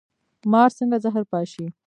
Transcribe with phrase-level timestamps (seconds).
[0.51, 1.65] مار څنګه زهر پاشي؟